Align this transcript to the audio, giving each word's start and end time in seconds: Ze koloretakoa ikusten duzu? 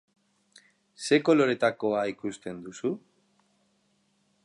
Ze 1.09 1.19
koloretakoa 1.27 2.01
ikusten 2.15 2.65
duzu? 2.69 2.95